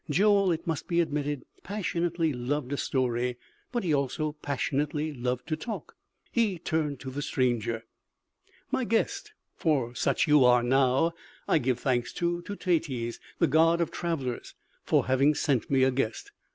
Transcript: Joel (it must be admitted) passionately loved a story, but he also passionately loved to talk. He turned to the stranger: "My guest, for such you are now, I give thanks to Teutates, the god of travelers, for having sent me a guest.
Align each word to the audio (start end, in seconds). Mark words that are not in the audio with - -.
Joel 0.09 0.51
(it 0.51 0.65
must 0.65 0.87
be 0.87 0.99
admitted) 0.99 1.45
passionately 1.61 2.33
loved 2.33 2.73
a 2.73 2.77
story, 2.77 3.37
but 3.71 3.83
he 3.83 3.93
also 3.93 4.31
passionately 4.31 5.13
loved 5.13 5.45
to 5.49 5.55
talk. 5.55 5.95
He 6.31 6.57
turned 6.57 6.99
to 7.01 7.11
the 7.11 7.21
stranger: 7.21 7.85
"My 8.71 8.83
guest, 8.83 9.33
for 9.57 9.93
such 9.93 10.25
you 10.27 10.43
are 10.43 10.63
now, 10.63 11.13
I 11.47 11.59
give 11.59 11.79
thanks 11.79 12.13
to 12.13 12.41
Teutates, 12.41 13.19
the 13.37 13.45
god 13.45 13.79
of 13.79 13.91
travelers, 13.91 14.55
for 14.83 15.05
having 15.05 15.35
sent 15.35 15.69
me 15.69 15.83
a 15.83 15.91
guest. 15.91 16.31